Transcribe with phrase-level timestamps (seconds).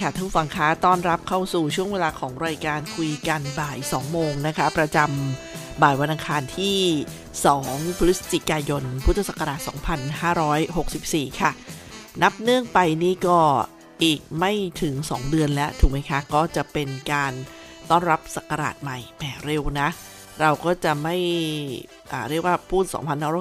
[0.00, 6.78] ค่ะท่านฟังคะต้อนรับเข้าสู่ช่วงเวลาของรายการคุยกันบ่าย 2 โมงนะคะ ประจำบ่ายวันอังคารที่
[7.40, 9.60] 2 พฤศจิกายน พุทธศักราช
[10.70, 11.50] 2564 ค่ะ
[12.22, 13.38] นับเนื่องไปนี่ก็
[14.02, 17.32] อีกไม่ถึง 2 เดือนแล้ว ถูกไหมคะ ก็จะเป็นการ
[17.90, 19.88] ต้อนรับศักราชใหม่แหมเร็วนะ
[20.40, 21.16] เราก็จะไม่
[22.30, 22.84] เรียกว่าพูด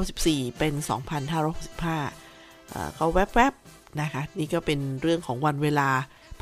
[0.01, 0.73] 2564 เป็น
[1.53, 5.89] 2565อ่าก็แวบๆนะคะ นี่ก็เป็นเรื่องของวันเวลา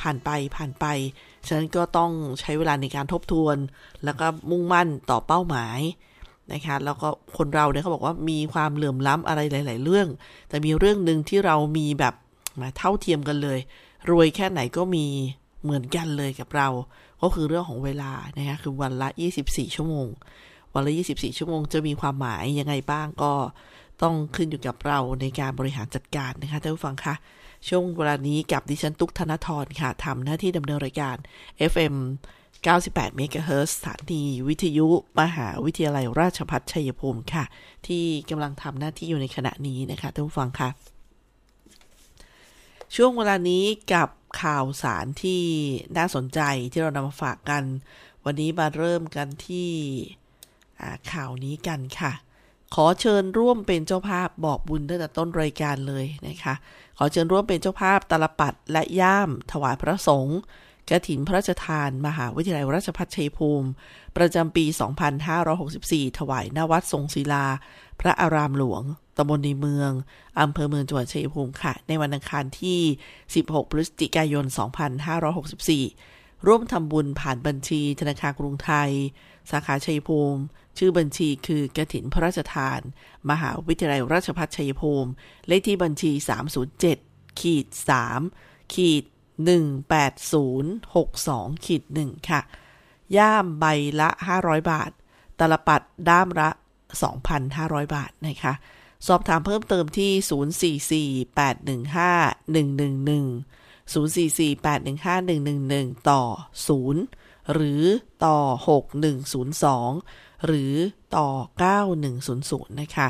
[0.02, 0.86] ผ่านไปผ่านไป
[1.48, 3.58] ฉะนั้นก็ต้องใช้เวลาในการทบทวน
[4.04, 5.80] แล้วก็มุ่งมั่นต่อเป้าหมาย
[6.54, 7.08] นะคะแล้วก็
[7.38, 10.08] คนเราเนี่ยเขาบอกว่ามีความเหลื่อมล้ำอะไรหลาย ๆ เรื่อง
[10.50, 12.14] แต่มีเรื่องหนึ่งที่เรามีแบบ
[12.62, 13.60] มาเท่าเทียมกันเลย
[14.10, 15.06] รวยแค่ไหนก็มี
[15.64, 16.68] เหมือนกันเลยกับเรา
[17.22, 19.08] ก็คือเรื่องของเวลานะคะคือวันละ
[19.44, 20.08] 24 ชั่วโมง
[20.74, 23.34] วันละ 24 ชั่วโมง จะมีความหมายยังไงบ้างก็
[24.02, 27.16] ต้องขึ้นอยู่กับเราในการบริหารจัดการนะคะท่านผู้ฟังคะ
[27.68, 31.18] ช่วงเวลานี้กับดิฉันตุ๊กธนทรค่ะทำหน้าที่ดำเนินรายการ
[31.72, 31.96] FM
[32.66, 34.88] 98 MHz สถานีวิทยุ
[35.20, 37.44] มหาวิทยาลัยราชภัฏชัยภูมิค่ะ
[37.88, 40.70] ที่กำลังทำหน้าที่อยู่ในขณะนี้นะคะท่านผู้ฟังค่ะ
[42.96, 44.10] ช่วงเวลานี้กับ
[44.42, 45.42] ข่าวสารที่
[45.98, 46.40] น่าสนใจ
[46.72, 47.64] ที่เรานำมาฝากกัน
[48.26, 49.70] วันนี้มาเริ่มกันที่
[51.12, 52.14] ข่าวนี้กันค่ะ
[52.76, 56.54] ขอเชิญร่วมเป็นเจ้าภาพบอกบุญตั้งแต่ต้นรายการเลยนะคะ
[57.04, 60.40] อเชิญร่วมเป็นเจ้าภาพตลปัดและย่าม ถวายพระสงฆ์
[60.90, 63.70] กฐินพระราชทาน มหาวิทยาลัยราชภัฏชัยภูมิ
[64.18, 64.66] ประจำปี
[65.42, 67.46] 2564 ถวายหน้าวัดทรงศิลา
[68.00, 68.84] พระอารามหลวง
[69.18, 69.92] ตำบลในเมือง
[70.40, 72.80] อำเภอเมืองจังหวัดชัยภูมิค่ะ ในวันอังคารที่
[73.26, 74.46] 16 พฤศจิกายน
[75.66, 78.92] 2564 ร่วมทำบุญผ่านบัญชีธนาคารกรุงไทย
[79.52, 80.42] สาขาชัยภูมิ
[80.78, 82.80] ชื่อบัญชีคือกฐินพระราชทาน
[83.30, 85.12] มหาวิทยาลัยราชภัฏชัยภูมิ
[85.48, 86.12] เลขที่บัญชี
[86.96, 87.66] 307 ขีด
[88.20, 89.04] 3 ขีด
[89.50, 92.42] 18062 ขีด 1 ค่ะ
[93.18, 93.66] ย่ามใบ
[94.00, 94.10] ละ
[94.40, 94.92] 500 บาท
[95.40, 96.50] ตลปัดด้ามละ
[97.22, 98.54] 2,500 บาทนะคะ
[99.08, 100.12] สอบถามเพิ่มเติมที่
[101.30, 106.24] 044-815-111 044-815-111 ต่อ
[106.88, 107.84] 0 หรือ
[108.26, 108.38] ต่อ
[109.20, 110.74] 6102 หรือ
[111.16, 111.28] ต่อ
[112.04, 113.08] 9100 นะคะ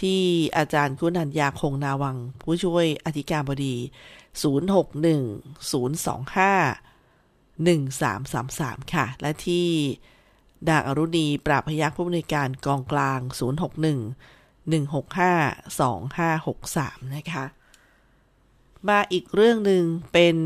[0.00, 0.20] ที่
[0.56, 3.74] อาจารย์คุณัญญาคงนาวัง ผู้ช่วยอธิการบดี
[4.50, 9.68] 061 025 1333 ค่ะ และที่
[10.68, 17.44] ดางอรุณีปราพยักผู้อำนวยการกองกลาง 061 165 2563 นะคะ
[18.88, 20.36] มาอีกเรื่องหนึ่งเป็น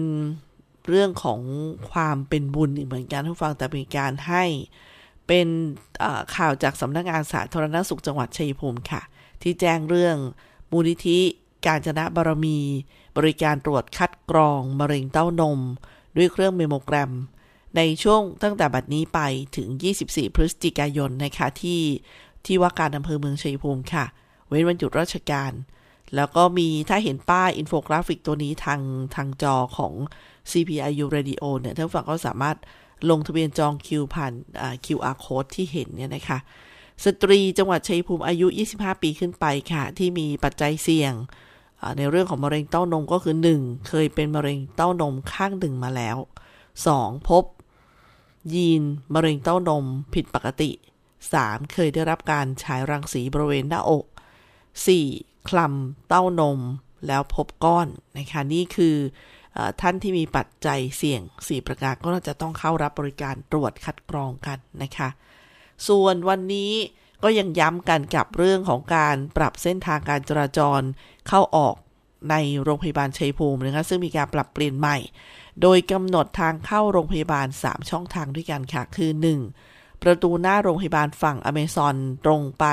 [0.89, 1.41] เรื่องของ
[1.91, 4.45] ความเป็นบุญอีกเหมือนกันทุกฟังแต่เป็นการให้
[5.27, 5.49] เป็น
[6.37, 9.03] ข่าวจากสำนักงานสาธารณสุขจังหวัดชัยภูมิค่ะ
[9.43, 10.17] ที่แจ้งเรื่อง
[10.71, 11.19] มูลนิธิ
[11.67, 12.59] การจนะบารมี
[13.17, 15.61] บริการตรวจคัดกรอง มะเร็งเต้านม
[16.17, 17.11] ด้วยเครื่องเมโมแกรม
[17.77, 19.21] ในช่วงตั้งแต่บัดนี้ไป
[19.57, 19.69] ถึง
[20.03, 21.83] 24 พฤศจิกายนนะคะที่
[22.47, 24.04] ที่ว่าการอำเภอเมืองชัยภูมิค่ะ
[24.48, 25.53] เว้นวันหยุดราชการ
[26.16, 28.81] แล้วก็มีถ้าเห็นป้ายอินโฟกราฟิกตัวนี้ทาง
[29.15, 29.93] ทางจอของ
[30.51, 32.57] CPRU Radio เนี่ยท่านผู้ฟังก็สามารถ
[33.10, 34.33] ลงทะเบียนจองคิวผ่าน
[34.84, 36.39] QR code ที่เห็นเนี่ยนะคะ
[37.04, 38.47] สตรีจังหวัดชัยภูมิอายุ
[38.77, 41.12] 25 ปีขึ้นไปค่ะ ที่มีปัจจัยเสี่ยง
[41.98, 43.89] ในเรื่องของมะเร็งเต้านมก็คือ 1.
[43.89, 46.16] เคยเป็นมะเร็งเต้านมข้างหนึ่งมาแล้ว
[46.72, 47.28] 2.
[47.28, 47.45] พบ
[48.54, 48.83] ยีน
[49.15, 49.84] มะเร็งเต้านม
[50.15, 50.71] ผิดปกติ
[51.22, 51.72] 3.
[51.72, 54.04] เคยได้รับการฉายรังสีบริเวณหน้าอก
[54.97, 55.48] 4.
[55.48, 56.59] คลำเต้านม
[57.07, 58.97] แล้วพบก้อนนะคะนี่คือ
[59.80, 65.09] ท่านที่มีปัจจัยเสี่ยง 4 ประการก็จะต้องเข้ารับบริการตรวจคัดกรองกันนะคะ
[65.89, 66.72] ส่วนวันนี้
[67.22, 70.80] ก็ยังย้ำกันกับเรื่องของการปรับเส้นทางการจราจร
[71.28, 71.77] เข้าออก
[72.30, 74.97] ในโรงพยาบาลชัยภูมินะคะซึ่งมีการปรับเปลี่ยนใหม่
[75.62, 79.10] โดยกำหนดทางเข้าโรงพยาบาล 3 ช่องทางด้วยกันค่ะ คือ
[79.57, 80.03] 1.
[80.03, 82.65] ประตูหน้าโรงพยาบาลฝั่งอเมซอนตรงไป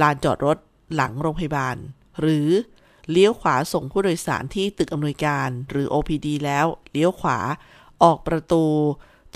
[0.00, 0.58] ลานจอดรถ
[0.94, 1.76] หลังโรงพยาบาล
[2.20, 2.48] หรือ
[3.10, 7.38] เลี้ยวขวาส่งผู้โดยสารที่ตึกอำนวยการหรือ OPD แล้ว เลี้ยวขวา
[8.02, 8.64] ออกประตู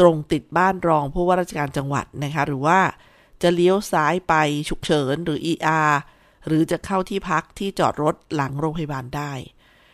[0.00, 2.80] ตรงติดบ้านรองผู้ว่าราชการจังหวัดนะคะ หรือว่า
[3.42, 4.34] จะเลี้ยวซ้ายไป
[4.68, 5.92] ฉุกเฉินหรือ ER
[6.46, 9.32] หรือจะเข้าที่พักที่จอดรถหลังโรงพยาบาลได้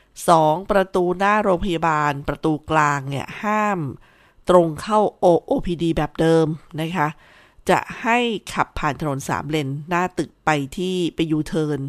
[0.05, 0.70] 2.
[0.70, 3.81] ประตูหน้าโรงพยาบาล ประตูกลางเนี่ยห้าม
[4.49, 4.99] ตรงเข้า
[5.50, 6.47] OPD แบบเดิม
[6.81, 7.09] นะคะ
[7.70, 8.19] จะให้
[8.53, 11.81] ขับผ่านถนนสามเลน หน้าตึกไปที่ไปยูเทิร์น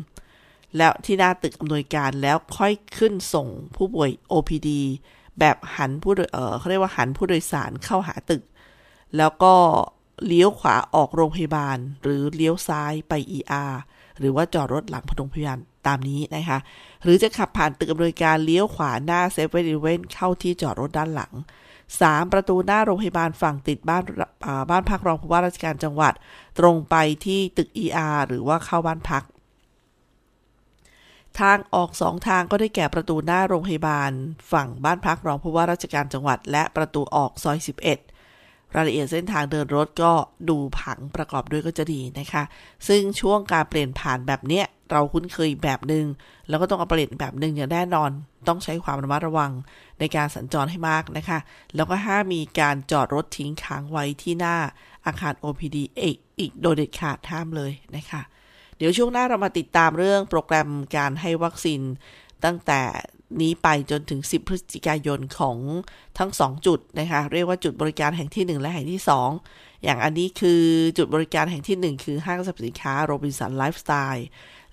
[0.77, 4.69] แล้วที่หน้าตึกอำนวยการแล้วค่อยขึ้นส่งผู้ป่วย OPD
[5.39, 8.43] แบบหันผู้เออเขาเรียกว่าหันผู้โดยสารเข้าหาตึก
[9.17, 9.53] แล้วก็
[10.25, 13.73] เลี้ยวขวาออกโรงพยาบาล หรือเลี้ยวซ้ายไป ER
[14.19, 16.59] หรือว่าจอดรถหลังพโรงพยาบาลตามนี้นะคะ
[17.03, 21.33] หรือจะขับผ่านตึกอำนวยการเลี้ยวขวาหน้าเซเว่นอีเวนเข้าที่จอดรถด้านหลัง
[21.83, 22.33] 3.
[22.33, 24.03] ประตูหน้าโรงพยาบาลฝั่งติดบ้าน
[24.69, 26.13] บ้านพักรองผู้ว่าราชการจังหวัด
[26.59, 26.95] ตรงไป
[27.25, 29.23] ที่ตึก ER หรือว่าเข้าบ้านพัก
[31.39, 34.11] ทางออกสองทางก็ได้แก่ประตูหน้าโรงพยาบาล
[34.51, 37.57] ฝั่งบ้านพักรองผู้ว่าราชการจังหวัด และประตูออกซอย
[38.13, 40.13] 11 รายละเอียดเส้นทางเดินรถก็
[40.49, 42.43] ดูผังประกอบด้วยก็จะดีนะคะ
[42.87, 46.05] ซึ่งช่วงการเปลี่ยนผ่านแบบเนี้ยเราคุ้นเคยแบบหนึง่ง
[46.49, 48.11] แล้วก็ต้องเอาเปลี่ยนแบบหนึ่งอย่างแน่นอน
[48.47, 49.51] ต้องใช้ความระมัดระวัง
[49.99, 51.39] ในการสัญจรให้มากนะคะ
[51.75, 54.55] แล้วก็ห้ามมีการจอดรถทิ้งค้างไว้ที่หน้า
[55.05, 58.21] อาคาร OPD เอกอีกโดยเด็ดขาดห้ามเลยนะคะ
[58.77, 61.81] เดี๋ยวช่วงหน้าเรามาติดตามเรื่องโปรแกรมการให้วัคซีน
[62.45, 62.81] ตั้งแต่
[63.41, 65.57] นี้ไปจนถึง 10 พฤศจิกายนของ
[66.17, 69.01] ทั้ง 2 จุดนะคะ เรียกว่าจุดบริการแห่งที่ 1 และแห่งที่
[69.43, 70.63] 2 อย่างอันนี้คือ
[70.97, 74.27] จุดบริการแห่งที่ 1 คือห้างสรรพสินค้าโรบินสันไลฟ์สไตล์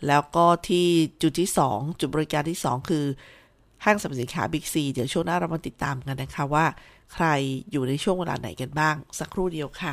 [0.06, 0.86] แล้วก็ที่
[1.22, 3.04] จุดที่ 2 จุดบริการที่ 2 คือ
[3.84, 6.66] ห้างสรรพสินค้าบิ๊กซีเดี๋ยวช่วงหน้าเรามาติดตามกันนะคะว่า
[7.14, 7.26] ใคร
[7.70, 9.92] อยู่ในช่วงเวลาไหนกันบ้าง สักครู่เดียวค่ะ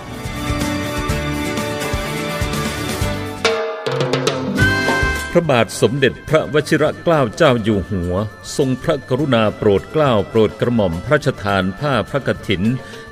[5.31, 8.13] พระบาทสมเด็จพระวชิรเกล้าเจ้าอยู่หัว
[8.57, 12.63] ทรงพระกรุณาโปรดเกล้าโปรดกระหม่อมพระราชทานผ้าพระกฐิน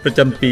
[0.03, 0.51] ประจำปี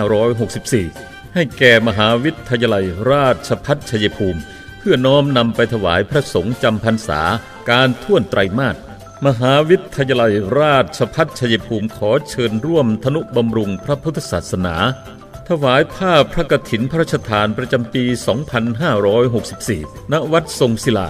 [0.00, 4.40] 2564 ให้แก่มหาวิทยาลัยราชพัฒชัยภูมิ
[4.78, 7.20] เพื่อน้อมนำไปถวายพระสงฆ์จำพรรษา
[7.70, 8.76] การท่วนไตรมาส
[9.26, 14.76] มหาวิทยาลัยราชพัฒชัยภูมิขอเชิญร่วมธนุบำรุงพระพุทธศาสนา
[15.64, 18.04] วายผ้าพระกฐินพระราชทานประจำปี
[19.28, 21.08] 2564 ณ วัดทรงศิลา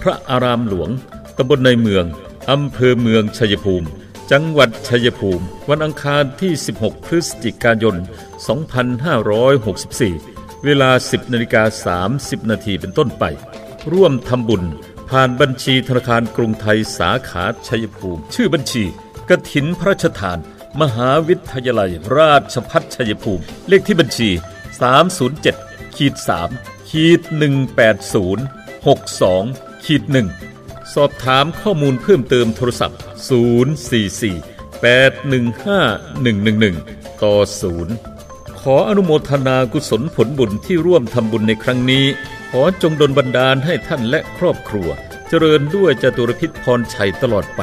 [0.00, 0.90] พระอารามหลวง
[1.36, 2.04] ตำบลในเมือง
[2.50, 3.88] อำเภอเมืองชัยภูมิ
[4.32, 7.96] จังหวัดชัยภูมิ วันอังคารที่ 16 พฤศจิกายน
[9.70, 11.62] 2564 เวลา 10นาฬิกา
[12.08, 13.24] 30 นาทีเป็นต้นไป
[13.92, 14.62] ร่วมทำบุญ
[15.10, 18.84] ผ่านบัญชีธนาคารกรุงไทยสาขาชัยภูมิ ชื่อบัญชี
[19.28, 20.38] กฐินพระราชทาน
[20.80, 24.30] มหาวิทยาลัยราชพัฒชัยภูมิ เลขที่บัญชี
[25.12, 26.14] 307ขีด
[26.52, 27.20] 3ขีด
[27.82, 30.02] 180 62ขีด
[30.48, 32.98] 1สอบถามข้อมูลเพิ่มเติมโทรศัพท์
[34.08, 37.34] 044 815 111 ต่อ
[37.98, 42.04] 0 ขออนุโมทนากุศลผลบุญที่ร่วมทำบุญในครั้งนี้
[42.50, 44.88] ขอจงดลบันดาลให้ท่านและครอบครัว
[45.28, 47.62] เจริญด้วยจตุรพิษพรชัยตลอดไป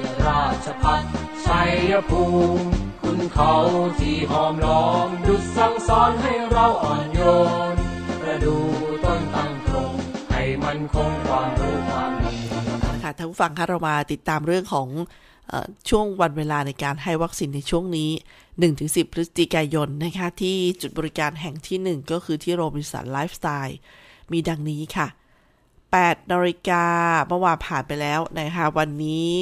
[0.65, 1.01] ชพัฒ
[1.45, 2.23] ชัยภู
[2.57, 2.65] มิ
[3.03, 3.53] คุณเขา
[3.99, 7.19] ที่หอมล้อมดุจสั่งสอนให้เราอ่อนโย
[7.73, 7.75] น
[8.21, 8.57] ประดู
[9.03, 9.93] ต้นตั้งตรง
[10.31, 12.37] ให้มันคงความรู้ความดี
[13.03, 14.87] ค่ะท่านผู้ฟังคะเรามาติดตามเรื่องของ
[15.89, 18.09] ช่วงวันเวลาในการให้วัคซีนในช่วงนี้
[18.61, 23.77] 1-10 พฤศจิกายนนะคะที่จุดบริการแห่งที่ 1 ก็คือที่โรบินสันไลฟ์สไตล์
[24.31, 25.07] มีดังนี้ค่ะ
[25.69, 26.85] 8นาฬิกา
[27.27, 29.33] เมื่อวานผ่านไปแล้วนะคะวันนี้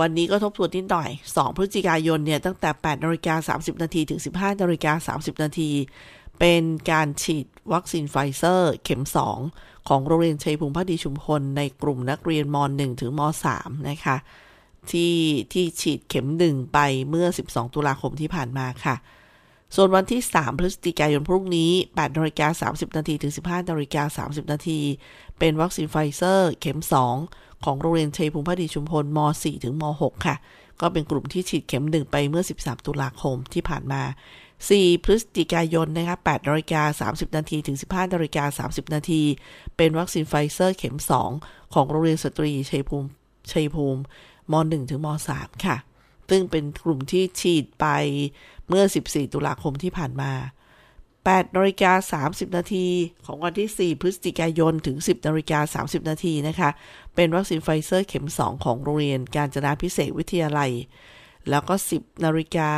[0.00, 5.70] วันนี้ก็ทบทวนนิดหน่อย 2 พฤศจิกายนเนี่ยตั้งแต่8นาฬิกา30 นาทีถึง 15นาฬิกา30 นาที
[6.40, 9.02] เป็นการฉีดวัคซีนไฟเซอร์เข็ม
[9.44, 13.20] 2 ของโรงเรียนชัยภูมิภักดีชุมพล ในกลุ่มนักเรียนม .1 ถึงม
[13.54, 14.16] .3 นะคะ
[14.90, 15.14] ที่
[15.52, 18.96] ที่ฉีดเข็ม 1 ไปเมื่อ 12 ตุลาคมที่ผ่านมาค่ะ
[19.76, 24.80] ส่วนวันที่ 3 พฤศจิกายนพรุ่งนี้8นาฬิกา30 นาทีถึง 15นาฬิกา30 นาที
[25.38, 26.80] เป็นวัคซีนไฟเซอร์เข็ม
[27.18, 30.36] 2 ของโรงเรียนชัยภูมิภักดีชุมพลม .4 ถึงม .6 ค่ะ
[30.80, 34.02] ก็เป็นกลุ่มที่ฉีดเข็ม1ไปเมื่อ 13 ตุลาคมที่ผ่านมา
[34.52, 39.22] 4 พฤศจิกายนนะคะ8นาฬิกา30 นาทีถึง 15นาฬิกา30 นาที
[39.76, 40.96] เป็นวัคซีนไฟเซอร์เข็ม
[41.34, 43.08] 2 ของโรงเรียนสตรีชัยภูมิ
[43.50, 44.00] ชัยภูมิ
[44.52, 45.76] ม .1 ถึงม .3 ค่ะ
[46.30, 47.86] ซึ่งเป็นกลุ่มที่ฉีดไป
[48.68, 50.32] เมื่อ 14 ตุลาคมที่ผ่านมา
[51.24, 52.86] 8นาฬิกา30 นาที
[53.26, 56.70] ของวันที่ 4 พฤศจิกายน ถึง 10นาฬิกา30 นาทีนะคะ
[57.14, 60.72] เป็นวัคซีนไฟเซอร์เข็ม 2 ของโรงเรียนกาญจนาภิเษกวิทยาลัย
[61.50, 62.70] แล้วก็ 10นาฬิกา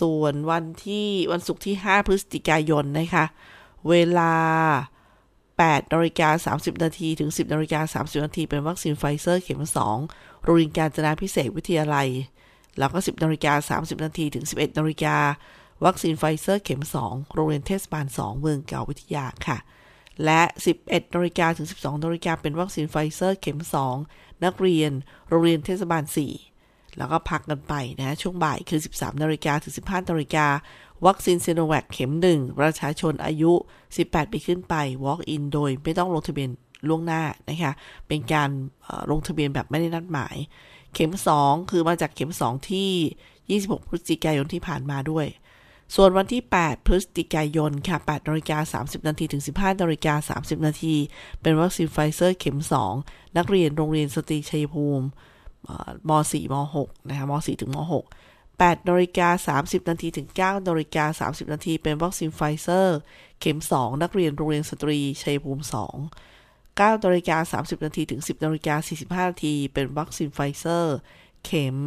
[0.00, 3.24] ส่วนวันที่วันศุกร์ที่ 5 พฤศจิกายนนะคะ
[3.88, 4.34] เวลา
[5.32, 9.62] 8นาฬิกา30 นาที ถึง 10นาฬิกา30 นาที เป็นวัคซีนไฟเซอร์เข็ม
[10.02, 12.08] 2 โรงเรียนกาญจนาภิเษกวิทยาลัย
[12.78, 15.16] แล้วก็ 10นาฬิกา30 นาที ถึง 11นาฬิกา
[15.84, 19.58] วัคซีนไฟเซอร์เข็ม 2 โรงเรียนเทศบาล 2 เมืองเก่าวิทยาค่ะ
[20.24, 20.42] และ
[20.78, 23.60] 11นาฬิกาถึง 12นาฬิกาเป็นวัคซีนไฟเซอร์เข็ม
[24.00, 24.92] 2 นักเรียน
[25.28, 26.04] โรงเรียนเทศบาล
[26.50, 30.46] 4 แล้วก็พักกันไปนะช่วงบ่ายคือ 13นาฬิกาถึง 15นาฬิกา
[31.06, 33.52] วัคซีนซิโนแวคเข็ม 1 ประชาชนอายุ
[33.92, 36.50] 18 ปีขึ้นไป walk in โดยไม่ต้องลงทะเบียน
[36.88, 37.72] ล่วงหน้านะคะ
[38.08, 38.48] เป็นการ
[39.10, 40.36] ลงทะเบียนแบบไม่ได้นัดหมาย
[40.94, 45.26] เข็ม 2 คือมาจากเข็ม 2 ที่ 26 พฤศจิกายนที่ผ่านมาด้วย
[45.94, 50.94] ส่วนวันที่ 8 พฤศจิกายนค่ะ8นาฬิกา30 นาทีถึง 15นาฬิกา30 นาที
[51.42, 52.58] เป็นวัคซีนไฟเซอร์เข็ม
[52.98, 55.06] 2 นักเรียนโรงเรียนสตรีชัยภูมิ
[56.08, 56.54] ม .4 ม
[56.84, 58.04] .6 นะคะม .4 ถึงม .6
[58.50, 62.98] 8นาฬิกา30 นาทีถึง9นาฬิกา30 นาที เป็นวัคซีนไฟเซอร์
[63.40, 65.64] เข็ม 2 นักเรียนโรงเรียนสตรีชัยภูมิ
[66.34, 68.74] 2 9นาฬิกา30 นาทีถึง 10นาฬิกา
[69.24, 70.96] 45 นาที เป็นวัคซีนไฟเซอร์
[71.44, 71.78] เข็ม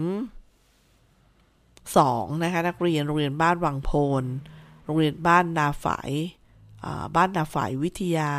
[1.90, 4.24] 2นะคะนักเรียนโรงเรียนบ้านวังโพน
[4.86, 6.12] โรงเรียนบ้านนาฝาย
[7.16, 8.32] บ้านนาฝายวิทยา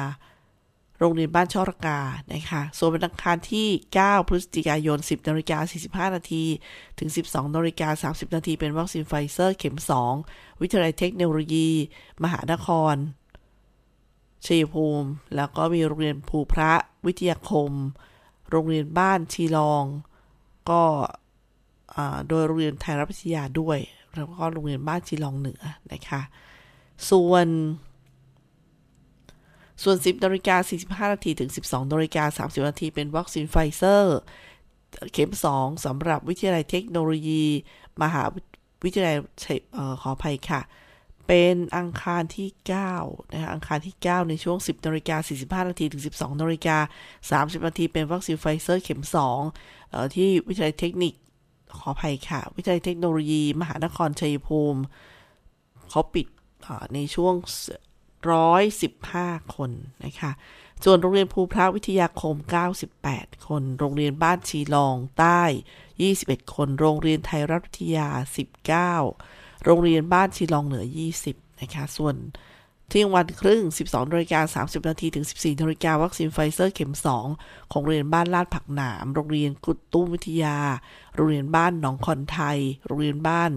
[0.99, 2.01] โรงเรียนบ้านช่อระกา
[2.33, 3.69] นะคะส่วนวันอังคารที่
[3.99, 6.45] 9 พฤศจิกายน 10นาฬิกา45 นาที
[6.99, 9.77] ถึง 12นาฬิกา30 นาที เป็นวัคซีนไฟเซอร์เข็ม
[10.19, 11.69] 2 วิทยาลัยเทคโนโลยี
[12.23, 12.95] มหานคร
[14.47, 16.73] ชัยภูมิ แล้วก็มีโรงเรียนภูพระ
[17.07, 17.71] วิทยาคม
[18.51, 19.85] โรงเรียนบ้านชีลอง
[20.71, 20.83] ก็
[22.29, 23.79] โดยโรงเรียนไทยรัฐวิทยาด้วย
[24.15, 26.21] แล้วก็โรงเรียนบ้านชีลองเหนือนะคะ
[27.11, 27.47] ส่วน
[29.83, 30.57] ส่วน 10นาฬิกา
[31.09, 34.19] 45นาทีถึง 12นาฬิกา30นาทีเป็นวัคซีนไฟเซอร์
[35.13, 37.45] เข็ม 2สำหรับวิทยาลัยเทคโนโลยี
[38.03, 38.23] มหา
[38.85, 39.17] วิทยาลัย
[40.01, 40.61] ขออภัยค่ะ
[41.29, 42.49] เป็นอังคารที่
[42.93, 49.03] 9นะคะอังคารที่ 9 ในช่วง 10นาฬิกา45นาทีถึง 12นาฬิกา30นาทีเป็นวัคซีนไฟเซอร์เข็ม
[49.47, 51.15] 2เอ่อที่วิทยาลัยเทคนิค
[51.79, 54.81] ขออภัยค่ะ วิทยาลัยเทคโนโลยี มหานครชัยภูมิ
[55.91, 56.27] เขาปิด
[56.95, 57.35] ในช่วง
[58.25, 59.71] 115 คน
[60.05, 60.33] นะคะ
[60.85, 62.35] ส่วนโรงเรียนภูพระวิทยาคม
[62.91, 65.43] 98 คน โรงเรียนบ้านชีลองใต้
[65.99, 68.09] 21 คน โรงเรียนไทยรัฐวิทยา
[68.89, 70.87] 19 โรงเรียนบ้านชีลองเหนือ
[71.25, 72.17] 20 นะคะ ส่วน
[72.95, 76.93] เที่ยงวันครึ่ง 12นาฬิกา30 นาทีถึง 14นาฬิกาวัคซีนไฟเซอร์เข็ม
[77.33, 80.57] 2 ของโรงเรียนบ้านลาดผักหนาม โรงเรียนกุดตุ้มวิทยา
[81.15, 83.51] โรงเรียนบ้านหนองคอนไทย โรงเรียนบ้าน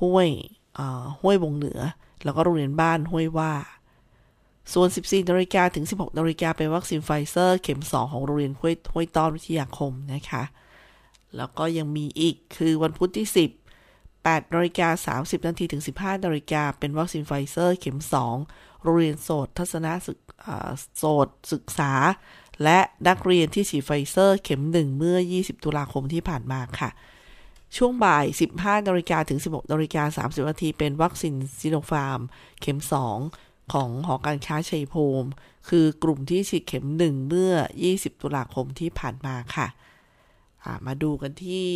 [0.00, 0.30] ห้วย
[1.20, 1.80] ห้วยวงเหนือ
[2.24, 3.52] แล้วก็โรงเรียนบ้านห้วยว่า
[4.72, 10.42] ส่วน 14นาฬิกาถึง 16นาฬิกาเป็นวัคซีนไฟเซอร์เข็ม 2 ของโรงเรียนห้วยห้วยต้อนวิทยาคมนะคะ
[11.36, 13.65] แล้วก็ยังมีอีกคือวันพุธที่ 10
[14.30, 17.98] 8นาฬิกา30 นาทีถึง 15นาฬิกาเป็นวัคซีนไฟเซอร์เข็ม
[18.40, 20.18] 2 โรงเรียนโสตทัศนศึก
[20.98, 21.92] โสตศึกษา
[22.62, 22.78] และ
[23.08, 26.90] นักเรียนที่ฉีดไฟเซอร์เข็ม 1 เมื่อ 20 ตุลาคมที่ผ่านมาค่ะ
[27.76, 28.24] ช่วงบ่าย
[28.56, 32.20] 15นาฬิกาถึง 16นาฬิกา30 นาทีเป็นวัคซีนซิโนฟาร์ม
[32.60, 32.80] เข็ม
[33.24, 35.28] 2 ของหอการค้าชัยภูมิ
[35.68, 37.52] คือกลุ่มที่ฉีดเข็ม 1 เมื่อ
[37.88, 39.68] 20 ตุลาคมที่ผ่านมาค่ะ
[40.86, 41.70] มาดูกันที่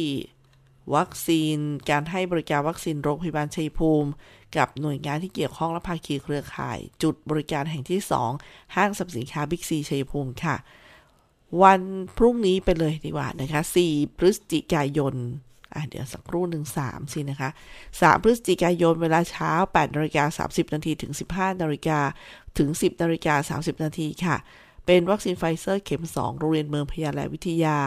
[0.95, 1.57] วัคซีน
[1.91, 4.11] การให้บริการวัคซีนโรงพยาบาลชัยภูมิ
[4.57, 8.01] กับหน่วยงานที่เกี่ยวข้องและภาคีเครือข่าย จุดบริการแห่งที่
[8.37, 10.57] 2 ห้างสรรพสินค้าบิ๊กซีชัยภูมิค่ะ
[11.63, 11.81] วัน
[12.17, 15.15] พรุ่งนี้ไปเลยดีกว่านะคะ 4 พฤศจิกายน
[15.75, 17.51] อะเดี๋ยวสักครู่หนึ่งสามสินะคะ
[17.87, 21.99] 3 พฤศจิกายนเวลาเช้า8นาฬิกา30 นาทีถึง 15นาฬิกา
[22.59, 24.37] ถึง 10นาฬิกา30 นาทีค่ะ
[24.87, 27.79] เป็นวัคซีนไฟเซอร์เข็ม 2 โรงเรียนเมืองพยาและวิทยา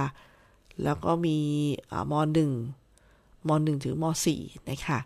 [0.84, 1.38] แล้วก็มี
[2.12, 2.83] ม .1
[3.50, 4.06] ม .1 ถึงม
[4.38, 5.00] .4 นะคะ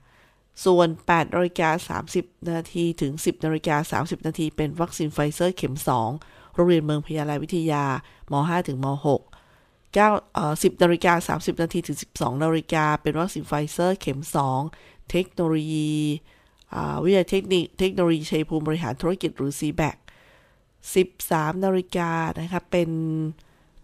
[0.66, 5.76] ส่วน 8นาฬิกา30 นาทีถึง 10นาฬิกา30 นาทีเป็นวัคซีนไฟเซอร์เข็ม
[6.16, 7.84] 2 โรงเรียนเมืองพญาแลวิทยา
[8.32, 9.20] ม5ถึงม6
[9.96, 9.96] 9
[10.34, 14.20] เอ่อ10นาฬิกา30 นาทีถึง 12นาฬิกาเป็นวัคซีนไฟเซอร์เข็ม
[14.64, 15.92] 2 เทคโนโลยี
[17.04, 19.96] วิทยาเทคนิคเทคโนโลยีชัยภูมิบริหารธุรกิจหรือ CBAC
[20.86, 22.90] 13นาฬิกานะคะเป็น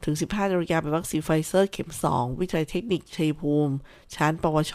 [0.04, 3.74] ถึง 15นาฬิกาเป็นวัคซีนไฟเซอร์เข็ม 2 วิทยาลัยเทคนิคชัยภูมิ
[4.16, 4.74] ชั้น ปวช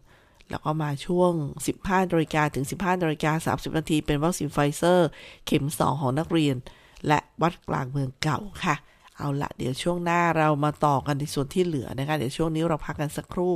[0.00, 1.32] 1 แล้วก็มาช่วง
[1.72, 5.08] 15นาฬิกาถึง 15นาฬิกา30 นาที เป็นวัคซีนไฟเซอร์
[5.46, 6.56] เข็ม 2 ของนักเรียน
[7.06, 8.74] และวัดกลางเมืองเก่าค่ะ
[9.16, 13.54] เอาละเดี๋ยวช่วงหน้าเรามาต่อกันในส่วนที่เหลือนะคะ เดี๋ยวช่วงนี้เราพักกันสักครู่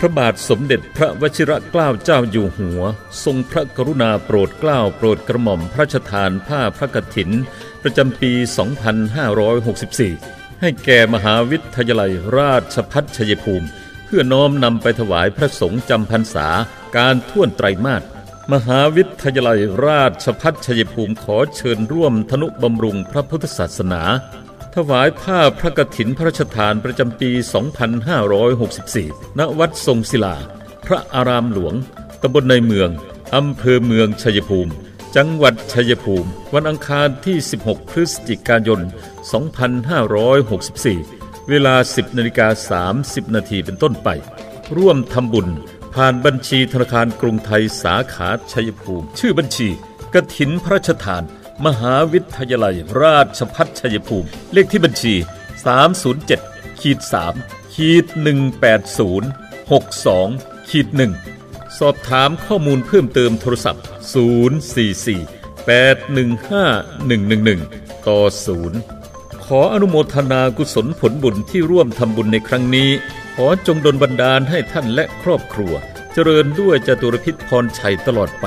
[0.00, 2.80] พระบาทสมเด็จพระวชิรเกล้าเจ้าอยู่หัว
[3.24, 7.30] ทรงพระกรุณาโปรดเกล้าโปรดกระหม่อมพระราชทานผ้าพระกฐิน
[7.88, 8.32] ประจำปี
[9.66, 13.66] 2564 ให้แก่มหาวิทยาลัยราชพัฒชัยภูมิ
[14.04, 16.48] เพื่อน้อมนำไปถวายพระสงฆ์จำพรรษา
[16.96, 18.02] การท่วนไตรมาส
[18.52, 24.02] มหาวิทยาลัยราชพัฒชัยภูมิขอเชิญร่วมธนุบำรุงพระพุทธศาสนา
[24.74, 27.30] ถวายผ้าพระกฐินพระราชทานประจำปี
[28.54, 30.36] 2564 ณ วัดทรงศิลา
[30.86, 31.74] พระอารามหลวง
[32.22, 32.90] ตำบลในเมือง
[33.34, 34.74] อำเภอเมืองชัยภูมิ
[35.16, 38.80] จังหวัดชัยภูมิ วันอังคารที่ 16 พฤศจิกายน
[40.14, 42.48] 2564 เวลา 10นาฬิกา
[42.92, 44.08] 30 นาทีเป็นต้นไป
[44.76, 45.48] ร่วมทำบุญ
[45.94, 49.68] ผ่านบัญชีธนาคารกรุงไทยสาขาชัยภูมิ ชื่อบัญชี
[50.14, 51.22] กฐินพระราชทาน
[51.66, 55.14] มหาวิทยาลัยราชพัฒชัยภูมิ เลขที่บัญชี
[55.96, 56.98] 307ขีด
[57.36, 58.04] 3ขีด
[58.86, 61.35] 180 62ขีด1
[61.78, 63.82] สอบถามข้อมูลเพิ่มเติมโทรศัพท์
[64.84, 68.20] 044 815 111 ต่อ
[68.82, 72.90] 0 ขออนุโมทนากุศลผลบุญที่ร่วมทำบุญในครั้งนี้
[73.34, 75.72] ขอจงดลบันดาลให้ท่านและครอบครัว
[76.12, 78.46] เจริญด้วยจตุรพิษพรชัยตลอดไป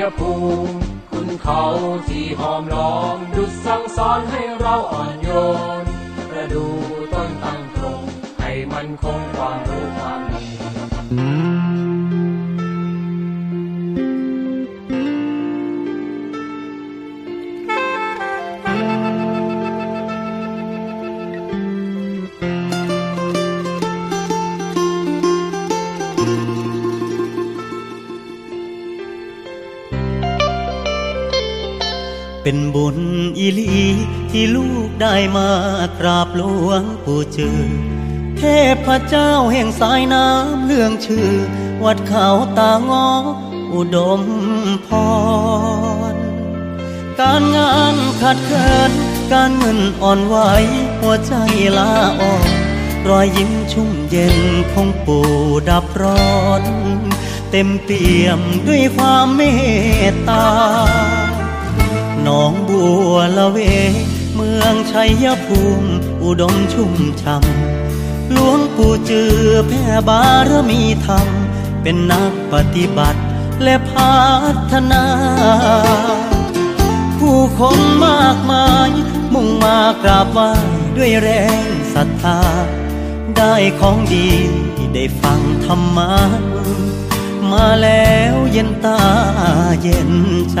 [0.00, 0.32] ยภู
[0.66, 0.74] มิ
[1.10, 1.62] คุณเขา
[2.08, 5.28] ที่หอมล้อมดุจสั่งสอนให้เราอ่อนโย
[5.82, 5.84] น
[6.30, 6.64] ประดู
[7.12, 8.00] ต้นตั้งตรง
[8.40, 9.73] ให้มันคงความร
[32.46, 32.98] เป็นบุญ
[33.38, 33.84] อีลี
[34.30, 35.50] ที่ลูกได้มา
[36.00, 37.58] กราบหลวงปู่เจอ
[38.38, 38.42] เท
[38.86, 41.30] พเจ้าแห่งสายน้ำเรื่องชื่อ
[41.84, 42.28] วัดเขา
[42.58, 43.10] ตางอ
[43.74, 44.22] อุดม
[44.86, 44.88] พ
[46.12, 46.14] ร
[47.20, 48.92] การงานขัดเคิน
[49.32, 50.36] การเงินอ่อนไหว
[51.00, 51.34] หัวใจ
[51.78, 52.50] ลาอ่อน
[53.08, 54.38] รอยยิ้มชุ่มเย็น
[54.72, 55.28] ของปู่
[55.68, 56.64] ดับร้อน
[57.50, 59.40] เต็มเปี่ยมด้วยความเม
[60.10, 60.46] ตตา
[62.24, 63.58] หนองบัวละเว
[64.34, 65.90] เมืองชัยภูมิ
[66.22, 69.36] อุดมชุ่มช่ำหลวงปู่จือ
[69.68, 71.28] แผ่บารมีธรรม
[71.82, 73.20] เป็นนักปฏิบัติ
[73.62, 74.14] และพั
[74.70, 75.04] ฒนา
[77.18, 78.90] ผู้คนมากมาย
[79.32, 80.52] มุ่งมากราบไหว้
[80.96, 81.28] ด้วยแร
[81.64, 82.40] งศรัทธา
[83.36, 84.28] ได้ของดี
[84.94, 86.12] ได้ฟังธรรมะ
[87.52, 89.00] มาแล้วเย็นตา
[89.82, 90.12] เย็น
[90.52, 90.60] ใจ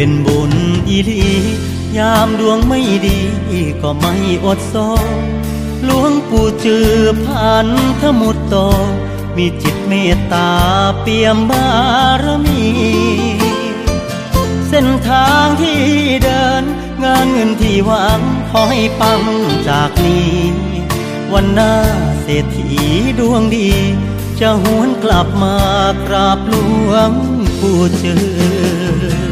[0.00, 0.52] เป็นบุญ
[0.88, 1.26] อีลี
[1.96, 3.18] ยามดวงไม่ดี
[3.82, 4.90] ก็ไม่อดซอ
[5.84, 6.92] หลวงปู่จือ
[7.24, 7.66] ผ่าน
[8.00, 8.56] ทมุดโต
[9.36, 10.50] มีจิตเมตตา
[11.00, 11.68] เปี่ยมบา
[12.22, 12.64] รมี
[14.68, 15.82] เส้นทางที่
[16.24, 16.64] เดิน
[17.04, 19.22] งานเงินที่หวังขอให้ปัง
[19.68, 20.32] จากนี้
[21.32, 21.74] วันหน้า
[22.22, 22.68] เศรษฐี
[23.18, 23.70] ดวงดี
[24.40, 25.56] จะหวนกลับมา
[26.06, 26.54] กราบหล
[26.90, 27.10] วง
[27.60, 29.27] ปู่เจอ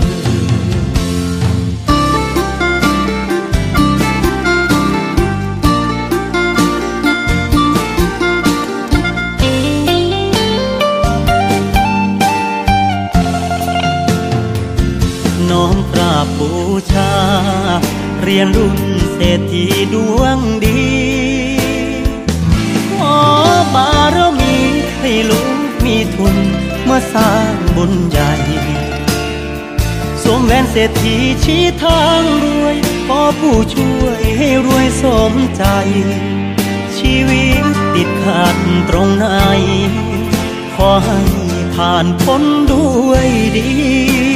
[16.24, 16.52] บบู
[16.92, 17.12] ชา
[18.22, 18.78] เรียนรุ่น
[19.14, 20.84] เศรษฐีดวงดี
[22.96, 23.18] ขอ
[23.74, 24.56] บารมี
[24.98, 26.36] ให้ลูกมีทุน
[26.88, 28.32] มาสร้างบุญใหญ่
[30.24, 32.76] สมแหวนเศรษฐีชี้ทางรวย
[33.06, 35.64] ขอผู้ช่วยให้รวยสมใจ
[36.96, 38.56] ชีวิตติดขัด
[38.88, 39.26] ตรงไหน
[40.74, 41.20] ขอให้
[41.74, 44.35] ผ่านพ้นด้วยดี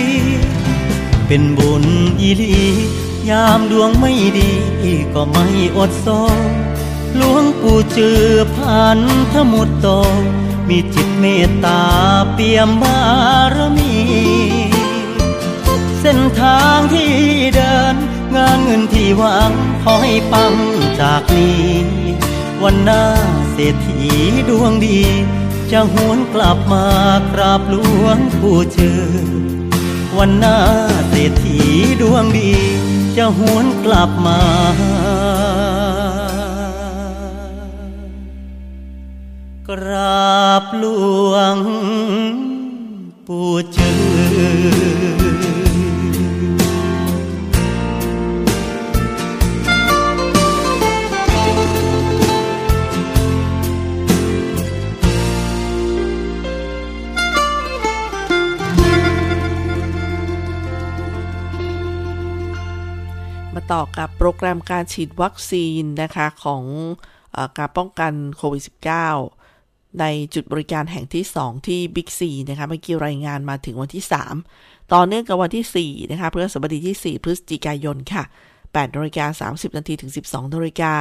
[1.32, 1.84] เป็นบุญ
[2.20, 2.60] อีลี
[3.30, 4.52] ยามดวงไม่ดี
[5.14, 6.06] ก็ไม่อดโซ
[7.16, 8.24] หลวงปู่เจือ
[8.56, 8.98] ผ่าน
[9.32, 9.88] ทมุดโต
[10.68, 11.82] มีจิตเมตตา
[12.32, 13.00] เปี่ยมบา
[13.54, 13.94] รมี
[16.00, 17.12] เส้นทางที่
[17.54, 17.96] เดิน
[18.36, 20.54] งานเงินที่หวังขอให้ปัง
[21.00, 21.66] จากนี้
[22.62, 23.04] วันหน้า
[23.52, 24.00] เศรษฐี
[24.48, 25.00] ดวงดี
[25.70, 26.86] จะหวนกลับมา
[27.32, 29.49] กราบหลวงปู่เจือ
[30.18, 30.58] วันหน้า
[31.08, 31.58] เศรษฐี
[32.00, 32.52] ดวงดี
[33.16, 34.40] จะหวนกลับมา
[39.68, 40.84] กราบหล
[41.30, 41.56] วง
[43.26, 43.92] ปู่เจื
[45.66, 45.69] อ
[63.72, 66.64] ต่อกับโปรแกรมการฉีดวัคซีนนะคะของ
[67.36, 68.62] อการป้องกันโควิด
[69.28, 70.04] -19 ใน
[70.34, 74.04] จุดบริการแห่งที่ 2 ที่บิ๊กซีนะคะเมื่อกี้รายงานมาถึงวันที่
[74.46, 78.22] 3 ต่อเนื่องกับวันที่ 4 นะคะเพฤหัสบดีที่ 4 พฤศจิกายนค่ะ
[78.58, 80.92] 8นาฬิกา30 นาทีถึง 12นาฬิกา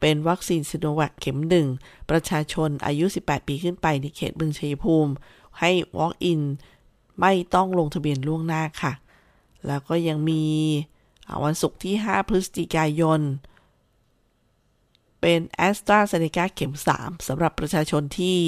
[0.00, 1.38] เป็นวัคซีนซิโนแวคเข็ม
[1.74, 5.12] 1 ประชาชนอายุ 18 ปีขึ้นไปในเขตบึงชัยภูมิ
[5.58, 6.40] ให้ walk in
[7.20, 8.92] ไม่ต้องลงทะเบียนล่วงหน้าค่ะ
[9.66, 10.44] แล้วก็ยังมี
[11.44, 13.20] วันศุกร์ที่ 5 พฤศจิกายน
[15.20, 18.38] เป็นแอสตราเซเนกาเข็ม 3สำหรับประชาชนที่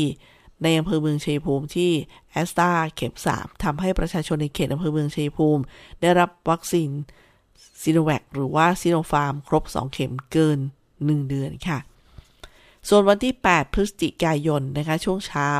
[0.62, 1.90] ในอำเภอเมืองชัยภูมิที่
[2.30, 5.62] แอสตราเข็ม 3ทำให้ประชาชนในเขตอำเภอเมืองชัยภูมิ
[6.00, 6.90] ได้รับวัคซีน
[7.82, 10.58] ซีโนแวคหรือว่าซีโนฟาร์มครบ 2 เข็มเกิน
[10.94, 11.78] 1 เดือนค่ะ
[12.88, 15.50] ส่วนวันที่ 8 พฤศจิกายนนะคะ ช่วงเช้า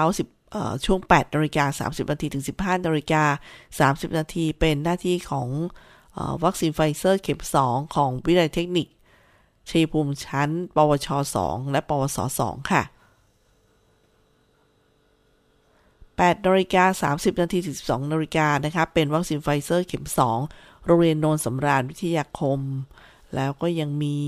[0.41, 5.49] 10ช่วง8นาฬิกา30นาทีถึง 15นาฬิกา30นาทีเป็นหน้าที่ของ
[6.45, 8.89] วัคซีนไฟเซอร์เข็ม 2 ของวิทยาลัยเทคนิค
[9.71, 11.09] ชัยภูมิชั้น ปวช
[11.41, 12.83] 2 และ ปวส 2 ค่ะ
[16.21, 20.05] 8นาฬิกา30 นาทีถึง12นาฬิกานะคะเป็นวัคซีนไฟเซอร์เข็ม
[20.47, 22.61] 2 โรงเรียนโนนสำราญวิทยาคม
[23.35, 24.21] แล้วก็ยังมี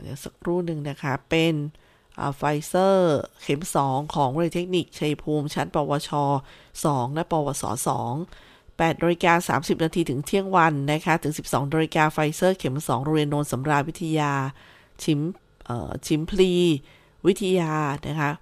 [0.00, 1.54] เดี๋ยวสักครู่หนึ่งนะคะ เป็น
[2.36, 6.10] ไฟเซอร์เข็ม 2 ของวิทยาเทคนิคชัยภูมิชั้น ปวช
[6.64, 7.64] 2 และ ปวส
[8.06, 14.32] 2 8นาฬิกา30 นาทีถึงเที่ยงวันนะคะถึง 12นาฬิกาไฟเซอร์เข็ม 2 โรงเรียนโนนสำราญวิทยา
[15.02, 15.20] ชิม
[16.06, 16.52] ชิมพลี
[17.26, 17.72] วิทยา
[18.06, 18.32] นะคะ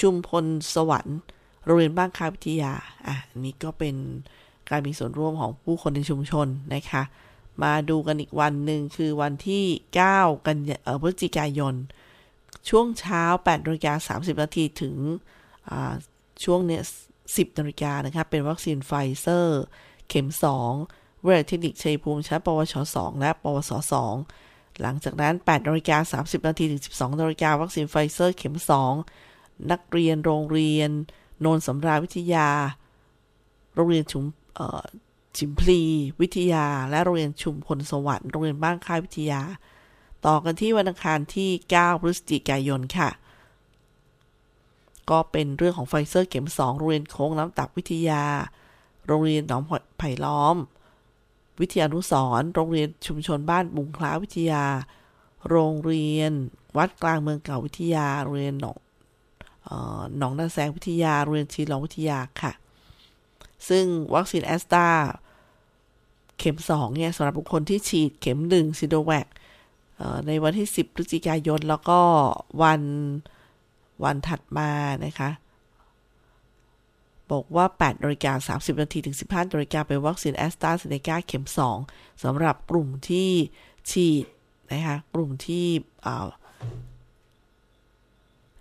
[0.00, 0.44] ชุมพล
[0.74, 1.20] สวรรค์
[1.64, 2.72] โรงเรียนบ้านค้าวิทยา
[3.06, 3.96] อะอันนี้ก็เป็น
[4.70, 7.02] การมีส่วนร่วมของผู้คนในชุมชนนะคะ
[7.62, 9.64] มาดูกันอีกวันหนึ่งคือวันที่
[10.04, 11.74] 9 กันยาเอ่อพฤศจิกายน
[12.68, 14.94] ช่วงเช้า8นาฬิกา30 นาทีถึง
[16.44, 16.82] ช่วงเนี้ย
[17.36, 19.62] 10นาฬิกานะครับเป็นวัคซีนไฟเซอร์
[20.08, 20.28] เข็ม
[20.74, 23.72] 2 เวชเทคนิคชัยภูมิชั้นปวช 2 และปวส
[24.26, 28.56] 2 หลังจากนั้น8นาฬิกา30นาทีถึง 12นาฬิกาวัคซีนไฟเซอร์เข็ม
[29.10, 30.90] 2 นักเรียนโรงเรียน
[31.40, 32.48] โนนสำราญวิทยา
[33.74, 34.24] โรงเรียนชุม
[35.36, 35.82] ชิมพลี
[36.20, 39.40] วิทยา และโรงเรียนชุมพลสวรรค์โรงเรียนบ้านค่ายวิทยา
[40.26, 43.10] ต่อกันที่วันอังคารที่ 9 พฤศจิกายนค่ะ
[45.10, 48.22] ก็เป็นเรื่องของไฟเซอร์เข็ม2โรงเรียนโค้งน้ำตักวิทยา
[49.06, 49.62] โรงเรียนหนอง
[49.98, 50.56] ไผ่ล้อม
[51.60, 54.64] วิทยานุสรโรงเรียนชุมชนบ้านบุงคล้าวิทยา
[55.48, 56.32] โรงเรียน
[56.76, 58.76] วัดกลางเมืองเก่าวิทยา โรงเรียนหนอง
[60.18, 62.52] หนองนาแซงวิทยา โรงเรียนชีลองวิทยาค่ะ
[63.68, 64.88] ซึ่งวัคซีนแอสตรา
[66.38, 69.26] เข็ม2เนี่ยสำหรับบุคคลที่ฉีดเข็ม1ซิโนแวค
[70.26, 72.00] ในวันที่ 10พฤศจิกายน แล้วก็
[72.62, 72.80] วัน
[74.04, 74.70] วันถัดมา
[75.04, 75.30] นะคะ
[77.30, 81.44] บอกว่า8นาฬิกา30 นาทีถึง 15นาฬิกาเป็นวัคซีนแอสตราเซเนกาเข็ม
[81.82, 83.30] 2สำหรับกลุ่มที่
[83.90, 84.24] ฉีด
[84.72, 85.66] นะคะ กลุ่มที่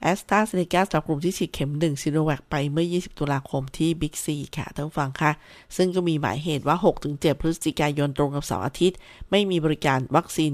[0.02, 5.32] แอสตราเซเนกาสำหรับกลุ่มที่ฉีดเข็ม 1 ซิโนแวคไปเมื่อ 20 ตุลาคมที่บิ๊กซีค่ะท่านฟังค่ะ
[5.76, 6.78] ซึ่งก็มีหมายเหตุว่า
[7.10, 8.98] 6-7 พฤศจิกายนตรงกับเสาร์อาทิตย์
[9.32, 10.54] ไม่มีบริการวัคซีน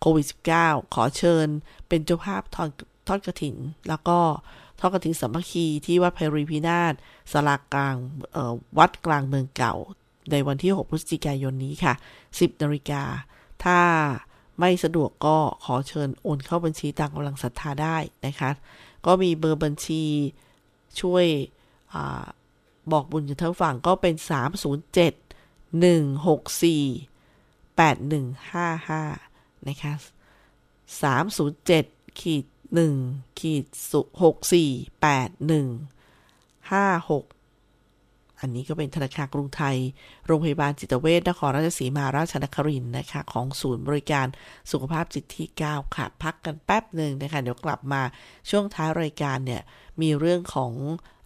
[0.00, 0.26] โควิด
[0.58, 1.46] -19 ขอเชิญ
[1.88, 2.68] เป็นเจ้าภาพทอด
[3.06, 3.56] ทอดกระถิน
[3.88, 4.18] แล้วก็
[4.78, 6.94] ทอดกระถินสามัคคีที่วัดไพรีพินาศ
[7.32, 7.94] สลากกลาง
[8.78, 9.74] วัดกลางเมืองเก่า
[10.30, 11.94] ในวันที่ 6 พฤศจิกายนนี้ค่ะ
[12.28, 13.02] 10นาฬิกา
[13.64, 13.80] ถ้า
[14.60, 18.50] ไม่สะดวกก็ขอเชิญโอนเข้าบัญชีตามกำลังศรัทธาได้นะคะ
[19.06, 20.02] ก็มีเบอร์บัญชี
[21.00, 21.26] ช่วย
[22.92, 29.94] บอกบุญกับท่านฟังก็เป็น 307 164 8155 นะคะ
[31.62, 32.44] 307ขีด
[32.80, 33.64] 1ขีด
[34.20, 37.32] 64 81 56
[38.40, 39.76] อันนี้ก็เป็นธนาคารกรุงไทย
[40.26, 44.26] โรงพยาบาลจิตเวชนครราชสีมาราชนครินนะคะ ของศูนย์บริการ
[44.70, 48.02] สุขภาพจิตที่ 9 ค่ะ พักกันแป๊บหนึ่งนะคะ เดี๋ยวกลับมา
[48.50, 49.62] ช่วงท้ายรายการเนี่ย
[50.02, 50.72] มีเรื่องของ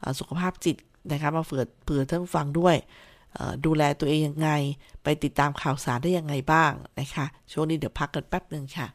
[0.02, 0.76] อสุขภาพจิต
[1.12, 2.76] นะคะ มาเผื่อเผื่อท่านฟังด้วย
[3.64, 4.50] ดูแลตัวเองยังไง
[5.02, 8.86] ไปติดตามข่าวสารได้ยังไงบ้างนะคะ ช่วงนี้เดี๋ยวพักกันแป๊บหนึ่งค่ะ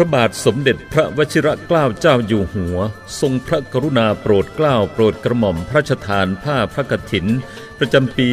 [0.00, 2.78] ระบาทสมเด็จพระวชิรเกล้าเจ้าอยู่หัว
[3.20, 7.26] ทรงพระกรุณาโปรดเกล้าโปรดกระหม่อมพระราชทานผ้าพระกฐิน
[7.78, 8.28] ประจำปี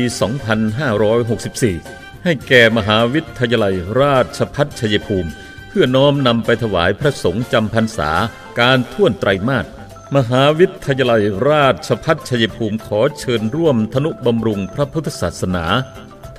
[0.89, 5.29] 2564 ให้แก่มหาวิทยาลัยราชพัฒชัยภูมิ
[5.67, 8.11] เพื่อน้อมนำไปถวายพระสงฆ์จำพรรษา
[8.59, 9.65] การท่วนไตรมาส
[10.15, 15.65] มหาวิทยาลัยราชพัฒชัยภูมิขอเชิญร่วมธนุบำรุงพระพุทธศาสนา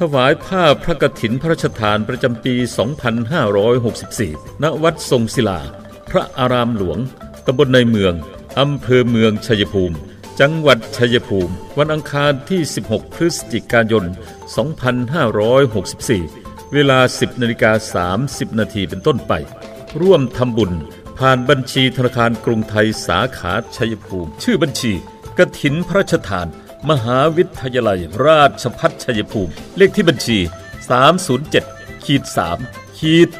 [0.00, 2.54] ถวายผ้าพระกฐินพระราชทานประจำปี
[3.78, 5.60] 2564 ณ วัดทรงศิลา
[6.10, 6.98] พระอารามหลวง
[7.46, 8.14] ตำบลในเมือง
[8.60, 9.96] อำเภอเมืองชัยภูมิ
[10.40, 14.04] จังหวัดชัยภูมิ วันอังคารที่ 16 พฤศจิกายน
[15.78, 17.72] 2564 เวลา 10นาฬิกา
[18.28, 19.32] 30 นาทีเป็นต้นไป
[20.00, 20.72] ร่วมทำบุญ
[21.18, 24.92] ผ่านบัญชีธนาคารกรุงไทยสาขาชัยภูมิ ชื่อบัญชี
[25.38, 26.46] กฐินพระราชทาน
[26.90, 30.38] มหาวิทยาลัย ราชพัฒชัยภูมิ เลขที่บัญชี
[31.20, 32.22] 307ขีด
[32.60, 33.30] 3ขีด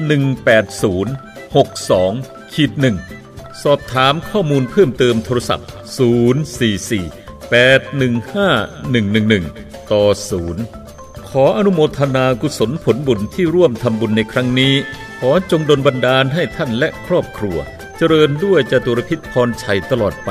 [0.57, 2.73] 180 62ขีด
[3.19, 5.69] 1สอบถามข้อมูลเพิ่มเติมโทรศัพท์
[6.77, 10.05] 044 815 111 ต่อ
[10.67, 14.75] 0 ขออนุโมทนากุศลผลบุญที่ร่วมทำบุญในครั้งนี้
[15.19, 17.57] ขอจงดลบันดาลให้ท่านและครอบครัว
[17.97, 20.31] เจริญด้วยจตุรพิษพรชัยตลอดไป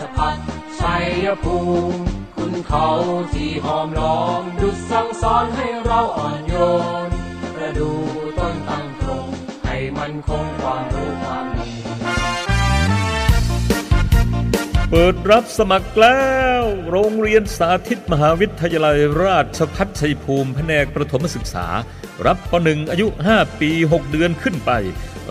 [0.00, 0.36] ชพัฒ
[0.80, 1.58] ชัยภู
[1.90, 1.98] มิ
[2.36, 2.88] คุณเขา
[3.34, 6.54] ที่หอมล้อมดุดสั่งสอนให้เราอ่อนโย
[7.06, 7.08] น
[7.56, 7.90] กระดู
[8.38, 9.26] ต้นตั้งตรง
[9.66, 11.72] ให้มันคงความรู้ความดี
[14.90, 16.24] เปิดรับสมัครแล้
[16.60, 21.66] ว โรงเรียนสาธิตมหาวิทยาลัยราชพัฒชัยภูมิแผนกประถมศึกษา
[22.26, 24.72] รับป .1 อายุ 5 ปี 6 เดือนขึ้นไป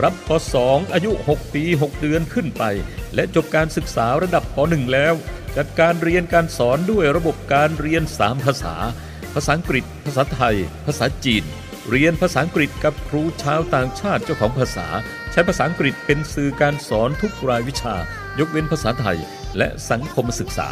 [0.03, 0.29] รับป
[0.61, 2.63] .2 อายุ 6 ปี 6 เดือนขึ้นไป
[3.15, 5.13] และจบการศึกษาระดับป .1 แล้ว
[5.57, 8.75] จัดการเรียนการสอนด้วยระบบการเรียน 3 ภาษา
[9.33, 10.55] ภาษาอังกฤษ ภาษาไทย
[10.85, 11.43] ภาษาจีน
[11.89, 14.87] เรียนภาษาอังกฤษกับครูชาวต่างชาติเจ้าของภาษา
[15.31, 17.95] ใช้ภาษาอังกฤษเป็นสื่อการสอนทุกรายวิชา
[18.39, 19.17] ยกเว้นภาษาไทย
[19.57, 20.69] และสังคมศึกษา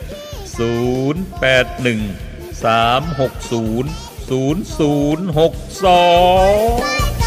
[0.59, 3.87] 081 360
[4.29, 7.22] 0062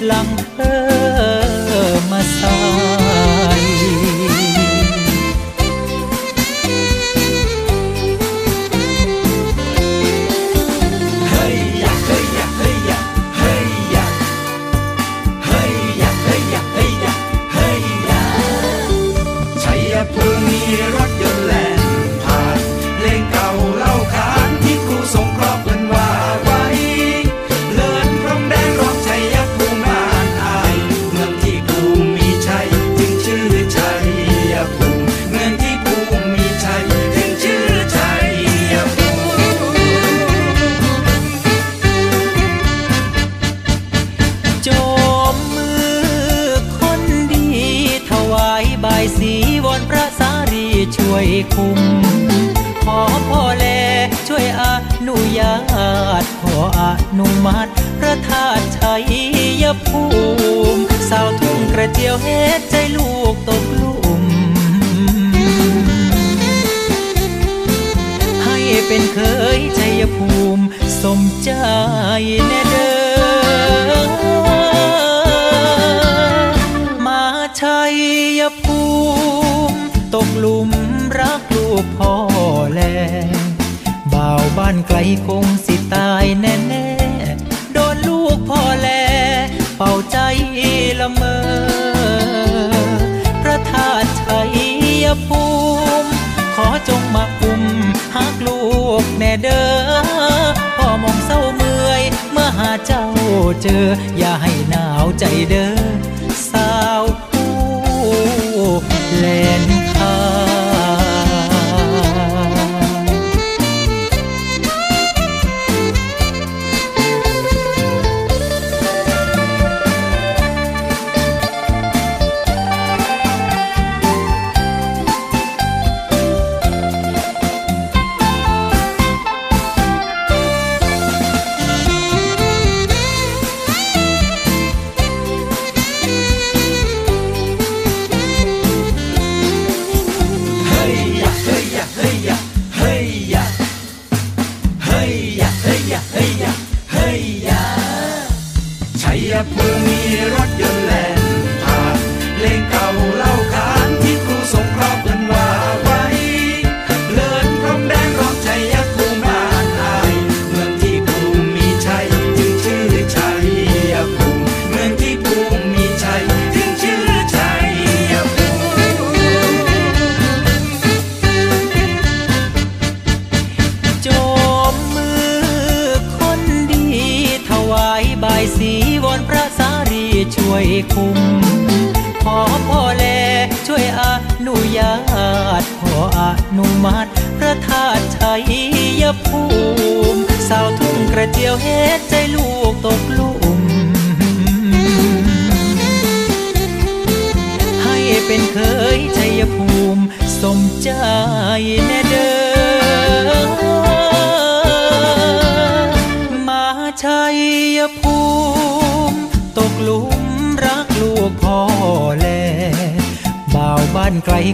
[0.00, 1.37] lặng thơ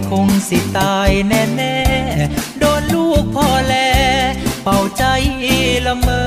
[0.09, 3.75] คงสิตายแน่แน่ๆโดนลูกพ่อแล
[4.63, 5.03] เป่าใจ
[5.85, 6.25] ละเมอ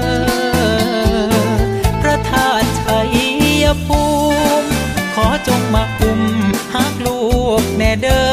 [2.00, 4.02] พระธาตุชัยภู
[4.62, 4.68] มิ
[5.14, 6.20] ขอจงมาคุม
[6.74, 7.20] หักลู
[7.60, 8.28] กแน่เด้อ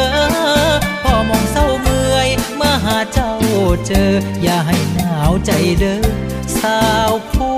[1.03, 3.33] พ่อมองเศร้าเมื่อย เมื่อหาเจ้า
[3.87, 4.11] เจอ
[4.43, 6.01] อย่าให้หนาวใจเด้อ
[6.59, 7.57] สาวผู้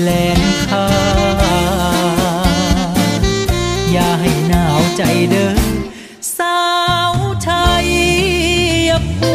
[0.00, 0.08] แล
[0.38, 0.86] นคา
[3.92, 5.63] อย่าให้หนาวใจเด้อ
[9.18, 9.33] ภู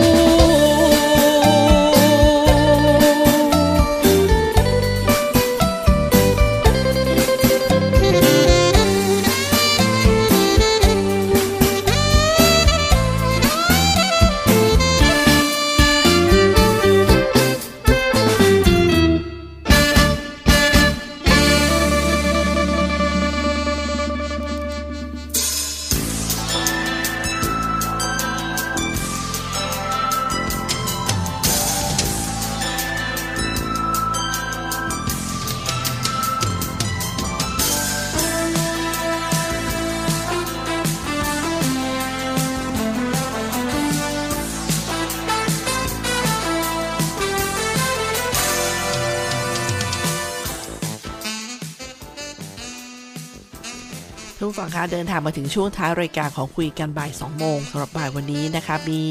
[54.92, 59.02] เดินทางมาถึงช่วงท้ายรายการของคุยกันบ่าย 2 โมงสำหรับบ่ายวันนี้นะคะ มี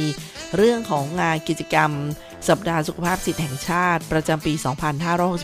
[0.56, 1.90] เรื่องของงานกิจกรรม
[2.48, 4.52] สัปดาห์สุขภาพจิตแห่งชาติ ประจำปี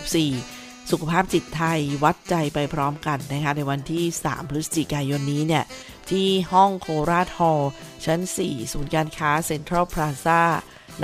[0.01, 5.64] 2564 สุขภาพจิตไทยวัดใจไปพร้อมกันนะคะ ในวันที่ 3 พฤศจิกายนนี้เนี่ย
[6.11, 7.70] ที่ห้องโคราชฮอลล์
[8.05, 10.43] ชั้น 4 ศูนย์การค้าเซ็นทรัลพลาซ่า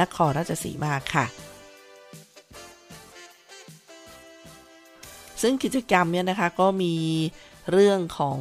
[0.00, 1.26] นครราชสีมาค่ะ
[5.42, 6.94] ซึ่งกิจกรรมเนี่ยนะคะก็มี
[7.70, 8.38] เรื่องของ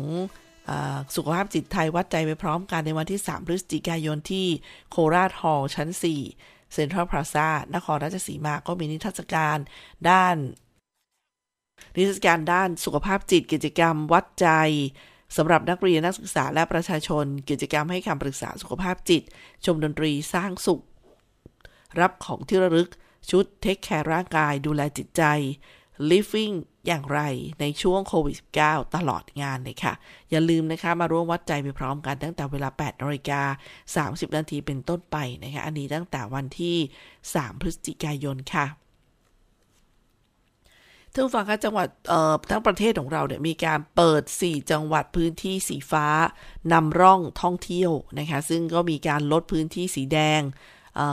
[1.16, 4.48] สุขภาพจิตไทยวัดใจไปพร้อมกันในวันที่ 3 พฤศจิกายนที่
[4.92, 5.90] โคราชฮอลล์ชั้น
[6.32, 9.58] 4 เซ็นทรัลพลาซ่านครราชสีมาก็มีนิทรรศการ
[10.10, 10.38] ด้าน
[11.96, 14.48] นิทรรศการด้านสุขภาพจิตกิจกรรมวัดใจ
[15.38, 19.24] สำหรับนักเรียนนักศึกษาและประชาชน กิจกรรมให้คำปรึกษาสุขภาพจิต
[19.66, 20.84] ชมดนตรีสร้างสุข
[22.00, 22.90] รับของที่ระลึก
[23.30, 25.24] ชุดเทคแคร์ร่างกายดูแลจิตใจ
[26.12, 26.56] living
[26.88, 27.20] อย่างไร
[27.62, 29.94] ในช่วงโควิด -19 ตลอดงานเลยค่ะ
[30.30, 33.42] อย่าลืมนะคะมาร่วมวัดใจไปพร้อมกันตั้งแต่เวลา8นาฬิกา
[34.16, 36.78] 30 นาทีเป็นต้นไปนะคะ อันนี้ตั้งแต่วันที่
[37.24, 38.66] 3 พฤศจิกายนค่ะ
[41.14, 41.88] ท่านผู้ฟังคะจังหวัด
[42.50, 46.08] ทั้งประเทศของเราเนี่ยมีการเปิด 4 จังหวัดพื้นที่สีฟ้า
[46.74, 50.42] นำร่องท่องเที่ยวนะคะ ซึ่งก็มีการลดพื้นที่สีแดง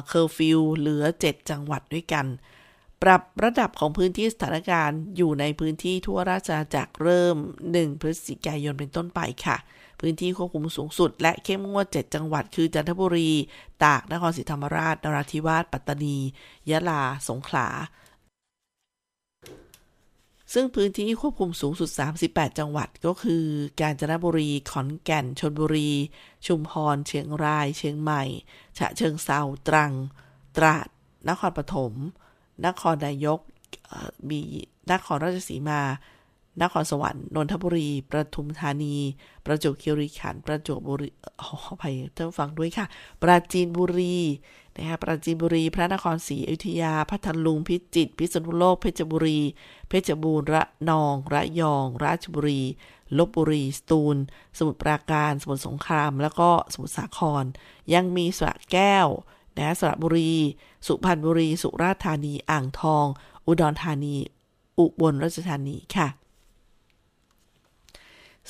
[0.06, 2.26] เคอร์ฟิวเหลือ 7 จังหวัดด้วยกัน
[3.02, 7.36] ปรับระดับของพื้นที่สถานการณ์อยู่ในพื้นที่ทั่วราชอาณาจักรเริ่ม
[7.70, 9.56] 1 พฤศจิกายนเป็นต้นไปค่ะ
[10.00, 13.30] พื้นที่ควบคุมสูงสุด และเข้มงวด 7 จังหวัดคือจันทบุรี
[13.84, 16.16] ตาก นครศรีธรรมราช นราธิวาส ปัตตานี
[16.70, 17.68] ยะลา สงขลา
[20.54, 21.90] ซึ่งพื้นที่ควบคุมสูงสุด
[22.24, 23.44] 38 จังหวัดก็คือ
[23.80, 25.90] กาญจนบุรี ขอนแก่นชลบุรี
[26.46, 28.22] ชุมพร เชียงราย เชียงใหม่
[28.78, 29.92] ฉะเชิงเซาตรัง
[30.56, 30.86] ตราด
[31.28, 31.92] นครปฐม
[32.66, 33.40] นครนายก
[34.30, 34.40] มี
[34.92, 35.80] นครราชสีมา
[36.62, 38.96] นครสวรรค์นนทบุรี ประทุมธานี
[39.44, 41.08] ประจวบคีรีขันธ์ประจวบบุรี
[41.42, 42.86] ขออภัยท่านฟังด้วยค่ะ
[43.22, 44.16] ปราจีนบุรี
[44.76, 49.40] นะคะปราจีนบุรี พระนครศรีอยุธยา พัทลุงพิจิตรพิษณุโลก เพชรบุรี
[49.88, 52.62] เพชรบูรณ์ระนอง ระยอง ราชบุรี
[53.18, 54.16] ลบบุรี สตูล
[54.58, 57.44] สมุทรปราการ สมุทรสงคราม แล้วก็สมุทรสาคร
[57.94, 59.08] ยังมีสระแก้ว
[59.58, 60.32] นะสระบุรี
[60.86, 63.06] สุพรรณบุรี สุราษฎร์ธานี อ่างทอง
[63.46, 64.16] อุดรธานี
[64.78, 66.08] อุบลราชธานีค่ะ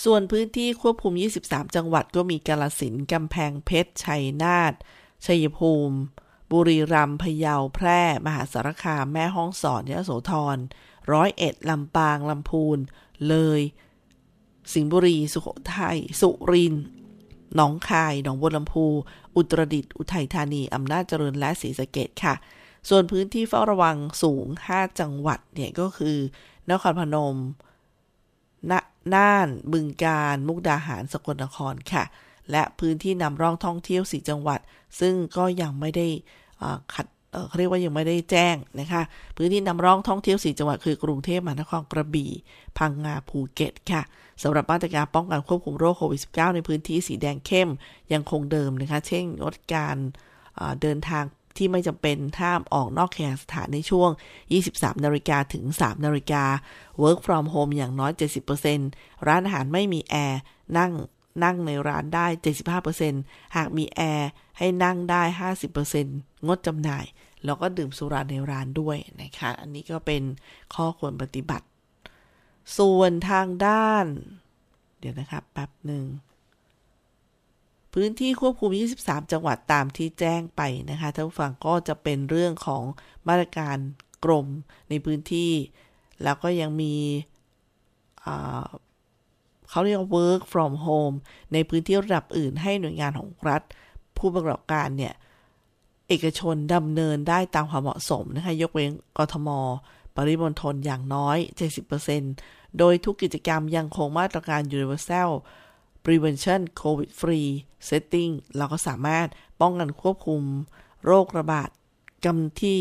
[0.05, 4.75] ส่วนพื้นที่ควบคุม 23 จังหวัดก็มีกาลสินกำแพงเพชร ชัยนาท
[5.27, 5.99] ชัยภูมิ
[6.53, 10.59] บุรีรัมย์ พะเยา แพร่ มหาสารคาม แม่ฮ่องสอนยะโสธร
[11.13, 12.79] ร้อยเอ็ด ลำปาง ลำพูน
[13.29, 13.61] เลย
[14.73, 15.47] สิงห์บุรี สุโข
[15.77, 16.85] ทัย สุรินทร์
[17.55, 18.87] หนองคาย หนองบัวลำพู
[19.37, 22.35] อุตรดิตถ์อุทัยธานี อำนาจเจริญ และศรีสะเกดค่ะ
[22.89, 26.17] ส่วนพื้นที่เฝ้าระวังสูง 5 จังหวัดเนี่ยก็คือ
[26.71, 27.37] นครพนม
[28.71, 28.73] น
[29.15, 32.05] น่าน บึงการ มุกดาหาร สกลนครค่ะ
[32.51, 34.61] และพื้นที่นำร่องท่องเที่ยว 4 จังหวัด
[35.01, 36.09] ซึ่งก็ยังไม่ได้
[36.95, 37.07] ขัด
[37.49, 39.03] เขาเรียกว่ายังไม่ได้แจ้งนะคะ
[39.37, 42.33] พื้นที่นำร่องท่องเที่ยวสีจังหวัดคือกรุงเทพมหานครกระบี่
[42.79, 44.03] พังงาภูเก็ตค่ะ
[44.43, 47.71] สำหรับมาตรการป้องกันควบคุมโรคโควิด -19 ในพื้นที่สีแดงเข้ม
[48.13, 49.97] ยังคงเดิมนะคะ เช่นงดการ
[50.83, 51.25] เดินทาง
[51.57, 54.11] ที่ไม่จำเป็นห้ามออกนอกเคหสถานในช่วง
[54.57, 56.45] 23 นาฬิกาถึง 3 นาฬิกา
[57.03, 58.13] work from home อย่างน้อย
[58.89, 60.41] 70%ร้านอาหารไม่มีแอร์
[60.79, 60.93] นั่ง
[61.45, 62.27] นั่งในร้านได้
[62.91, 65.23] 75%หากมีแอร์ให้นั่งได้
[65.85, 67.05] 50%งดจำหน่าย
[67.45, 70.23] แล้วก็ดื่มสุราในร้านด้วยนะคะ อันนี้ก็เป็น
[70.75, 71.67] ข้อควรปฏิบัติ
[72.79, 74.07] ส่วนทางด้าน
[74.99, 76.05] เดี๋ยวนะครับแป๊บหนึ่ง
[77.93, 78.71] พื้นที่ควบคุม
[79.03, 82.83] 23 จังหวัดตามที่แจ้งไปนะคะท่านผู้ฟังก็จะเป็นเรื่องของ
[83.29, 83.77] มาตรการ
[84.25, 84.47] กรม
[84.89, 85.53] ในพื้นที่
[86.23, 86.95] แล้วก็ยังมี
[89.71, 91.17] เขาเรียกว่า work from home
[91.53, 93.63] ในพื้นที่ระดับอื่นให้หน่วยงานของรัฐ
[94.19, 95.15] ผู้ประกอบการเนี่ย
[96.09, 99.49] เอกชนดำเนินได้ตามความเหมาะสมนะคะ ยกเว้นกทม
[100.17, 101.39] ปริมณฑลอย่างน้อย
[102.09, 105.31] 70%โดยทุกกิจกรรมยังคงมาตรการ universal
[106.05, 107.51] prevention covid free
[107.89, 109.29] setting เราก็สามารถ
[109.61, 110.43] ป้องกันควบคุม
[111.05, 111.69] โรคระบาด
[112.25, 112.79] กำที่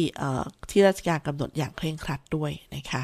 [0.70, 3.04] ที่ราชการกำหนดอย่างเคร่งครัดด้วยนะคะ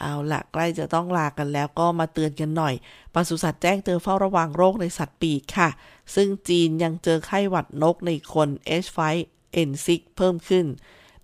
[0.00, 2.74] เอาละใกล้จะต้องลากันแล้วก็มาเตือนกันหน่อย
[3.14, 5.68] ปศุสัตว์แจ้งเตือนเฝ้าระวังโรคในสัตว์ปีกค่ะ
[6.14, 8.48] ซึ่งจีนยังเจอไข้หวัดนกในคน
[8.84, 10.66] H5N6 เพิ่มขึ้น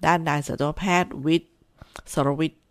[0.04, 1.52] ด้านนายสัตวแพทย์วิทย์
[2.12, 2.62] สรวิทย์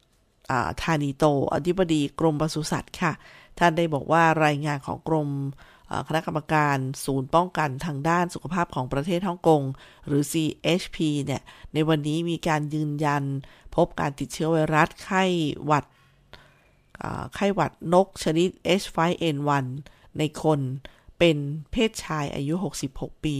[0.84, 3.12] ธานีโต อธิบดีกรมปศุสัตว์ค่ะ
[3.60, 5.30] ท่านได้บอกว่ารายงานของกรม
[6.08, 9.62] คณะกรรมการศูนย์ป้องกันทางด้านสุขภาพของประเทศฮ่องกง
[10.08, 11.42] หรือ CHP เนี่ย
[11.74, 13.24] ในวันนี้มีการยืนยัน
[13.76, 15.24] พบการติดเชื้อไวรัสไข้
[15.66, 15.86] หวัด
[17.36, 18.50] ไข้หวัดนกชนิด
[18.82, 19.66] H5N1
[20.18, 20.60] ในคน
[21.20, 21.38] เป็น
[21.72, 22.54] เพศชายอายุ
[22.90, 23.36] 66 ปี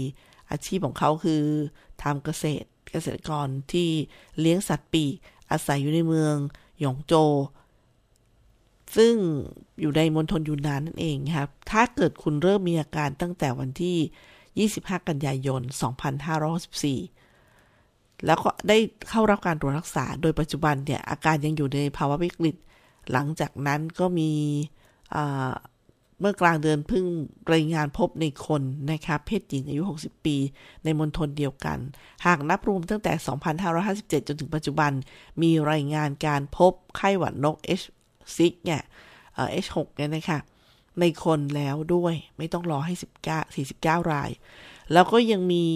[0.52, 1.44] อาชีพของเขาคือ
[2.04, 3.90] ทำเกษตรเกษตรกรที่
[4.40, 5.14] เลี้ยงสัตว์ปีก
[5.52, 6.36] อาศัยอยู่ในเมือง
[6.80, 7.14] หยงโจ
[8.96, 9.14] ซึ่ง
[9.82, 15.62] อยู่ในมณฑลยูนนานนั่นเองครับ ถ้าเกิดคุณเริ่มมีอาการตั้งแต่วันที่ 25 กันยายน
[17.30, 18.78] 2564 แล้วก็ได้
[19.10, 22.56] เข้ารับการตรวจรักษา โดยปัจจุบันเนี่ยอาการยังอยู่ในภาวะวิกฤต
[23.12, 24.32] หลังจากนั้นก็มี
[26.20, 27.06] เมื่อกลางเดือนพึ่ง
[27.54, 28.62] รายงานพบในคน
[28.92, 30.38] นะครับเพศหญิงอายุ 60 ปี
[30.84, 31.78] ในมณฑลเดียวกัน
[32.26, 33.14] หากนับรวมตั้งแต่
[33.72, 34.92] 2557 จนถึงปัจจุบัน
[35.42, 37.86] มีรายงานการพบไข้หวัดนก H
[38.36, 38.82] ซิกเนี่ย
[39.36, 40.40] เอช6เนี่ยนะคะ
[41.00, 42.94] ในคนแล้วด้วยไม่ต้องรอให้
[43.84, 44.30] 19 49 ราย
[44.94, 45.68] แล้วก็ยังมี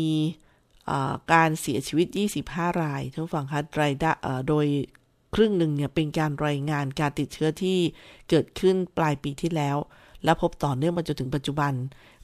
[1.33, 2.07] การเสียชีวิต
[2.43, 4.11] 25 รายท่านฟังคะรายได้
[4.47, 4.65] โดย
[5.35, 7.77] ครึ่งหนึ่งเนี่ยเป็นการรายงานการติดเชื้อที่
[8.29, 9.77] เกิดขึ้นปลายปีที่แล้ว
[10.23, 11.73] และพบต่อเนื่องมาจนถึงปัจจุบัน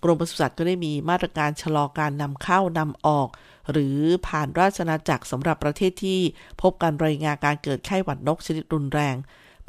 [0.04, 3.28] กรมปศุสัตว์ก็ได้มีมาตรการชะลอการนำเข้านำออก
[3.72, 3.98] หรือ
[4.28, 6.20] ผ่านราชนาจักรสำหรับประเทศที่
[6.62, 9.16] พบการรายงานการเกิดไข้หวัดนกชนิดรุนแรง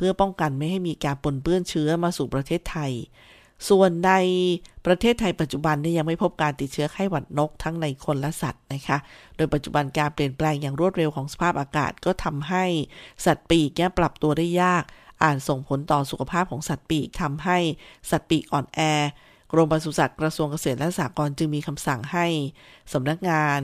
[0.04, 2.92] พื่อป้องกันไม่ให้มีการปนเปื้อนเชื้อมาสู่ประเทศไทย
[3.68, 4.12] ส่วนใน
[4.86, 8.98] ประเทศไทยปัจจุบันนี่ยังไม่พบการติดเชื้อไข้หวัดนกทั้งในคนและสัตว์นะคะ
[9.36, 12.64] โดยปัจจุบันการเปลี่ยนแปลงอย่างรวดเร็วของสภาพอากาศก็ทำให้
[13.24, 14.84] สัตว์ปีกแก้ปรับตัวได้ยาก
[15.22, 17.58] อ่านส่งผลต่อสุขภาพของสัตว์ปีกทำให้
[18.10, 18.80] สัตว์ปีกอ่อนแอ
[19.52, 22.26] กรมปศุสัตว์กระทรวงเกษตรและสหกรณ์จึงมีคำสั่งให้
[22.92, 23.60] สำนักงาน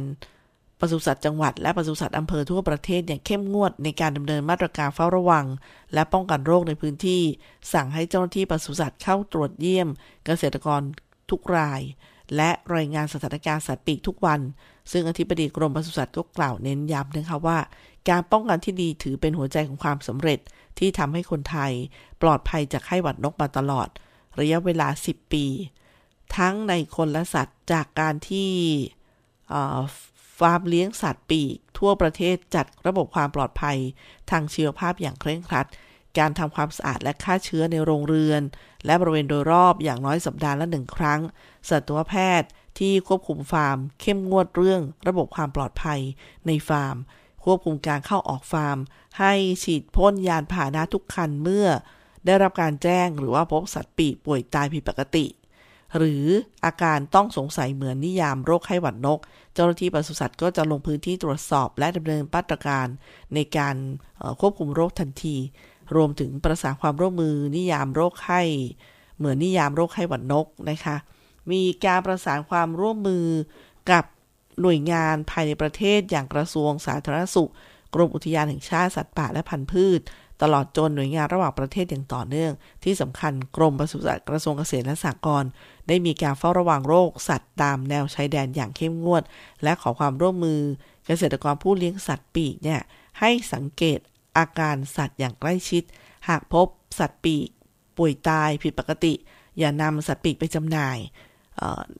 [0.81, 5.47] ปศุสัตว์จังหวัดและปศุสัตว์อำเภอทั่วประเทศอย่างเข้มงวดในการดำเนินมาตรการเฝ้าระวัง
[5.95, 7.22] และป้องกันโรคในพื้นที่
[7.72, 9.89] สั่งให้เจ้าหน้าที่ปศุสัตว์เข้าตรวจเยี่ยม
[10.26, 10.81] เกษตรกร
[11.31, 11.81] ทุกราย
[12.37, 14.41] และรายงานสถานการณ์สัตว์ปีกทุกวัน
[14.93, 17.59] ซึ่งอธิบดีกรมปศุสัตว์ก็กล่าวเน้นย้ำนะคะว่า
[18.09, 20.39] การป้องกันที่ดีถือเป็นหัวใจของความสำเร็จ
[20.79, 21.72] ที่ทำให้คนไทย
[22.22, 23.89] ปลอดภัยจากไข้หวัดนกมาตลอด
[24.41, 25.45] ระยะเวลา 10 ปี
[26.37, 28.51] ทั้งในคนและสัตว์จากการที่
[30.39, 33.78] ฟาร์มเลี้ยงสัตว์ปีก ทั่วประเทศจัดระบบความปลอดภัย
[34.30, 35.66] ทางชีวภาพอย่างเคร่งครัด
[36.18, 38.43] การทำความสะอาดและฆ่าเชื้อในโรงเรือน
[38.86, 41.20] และบริเวณโดยรอบอย่างน้อยสัปดาห์ละหนึ่งครั้ง
[41.68, 46.01] สัตวแพทย์ที่ควบคุมฟาร์ม เข้มงวดเรื่อง ระบบความปลอดภัย
[46.47, 46.97] ในฟาร์ม
[47.45, 48.78] ควบคุมการเข้าออกฟาร์ม
[49.18, 49.32] ให้
[49.62, 51.68] ฉีดพ่นยานพาหนะทุกคันเมื่อ
[52.26, 55.26] ได้รับการแจ้งหรือว่าพบสัตว์ปีกป่วยตายผิดปกติ
[55.97, 56.24] หรือ
[56.64, 59.18] อาการต้องสงสัยเหมือนนิยามโรคไข้หวัดนก
[59.55, 62.86] เจ้าหน้าที่ปศุสัตว์ก็จะลงพื้นที่ตรวจสอบและดำเนินมาตรการ
[63.34, 63.76] ในการ
[64.41, 65.36] ควบคุมโรคทันที
[65.97, 68.41] รวมถึงประสานความร่วมมือนิยามโรคไข้
[69.18, 70.97] เหมือนนิยามโรคไข้หวัดนกนะคะ
[71.51, 73.26] มีการประสานความร่วมมือ
[73.91, 74.05] กับ
[74.61, 77.51] หน่วยงานภายในประเทศอย่างกระทรวงสาธารณสุข
[77.95, 80.01] กรมอุทยานแห่งชาติสัตว์ป่าและพันธุ์พืช
[80.43, 82.53] ตลอดจนหน่วยงานระหว่างประเทศอย่างต่อเนื่อง
[82.84, 85.51] ที่สำคัญกรมปศุสัตว์กระทรวงเกษตรและสหกรณ์
[85.89, 89.22] ได้มีการเฝ้าระวังโรคสัตว์ตามแนวชายแดนอย่างเข้มงวด
[89.62, 90.61] และขอความร่วมมือ
[91.07, 92.80] เกษตรกรผู้เลี้ยงสัตว์ปีกเนี่ย
[93.20, 93.99] ให้สังเกต
[94.39, 95.82] อาการสัตว์อย่างใกล้ชิด
[96.28, 96.66] หากพบ
[96.99, 97.49] สัตว์ปีก
[97.97, 99.14] ป่วยตายผิดปกติ
[99.59, 100.99] อย่านำสัตว์ปีกไปจำหน่าย